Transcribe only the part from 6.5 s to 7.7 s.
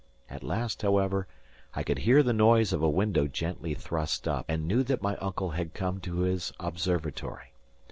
observatory.